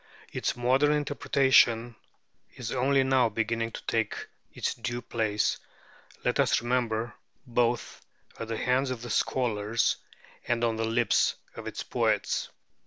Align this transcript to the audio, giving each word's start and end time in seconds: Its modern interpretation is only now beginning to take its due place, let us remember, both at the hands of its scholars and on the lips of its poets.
Its 0.33 0.55
modern 0.57 0.91
interpretation 0.93 1.95
is 2.55 2.71
only 2.71 3.03
now 3.03 3.29
beginning 3.29 3.69
to 3.71 3.85
take 3.85 4.15
its 4.51 4.73
due 4.73 4.99
place, 4.99 5.59
let 6.25 6.39
us 6.39 6.59
remember, 6.59 7.13
both 7.45 8.01
at 8.39 8.47
the 8.47 8.57
hands 8.57 8.89
of 8.89 9.05
its 9.05 9.13
scholars 9.13 9.97
and 10.47 10.63
on 10.63 10.75
the 10.75 10.85
lips 10.85 11.35
of 11.55 11.67
its 11.67 11.83
poets. 11.83 12.49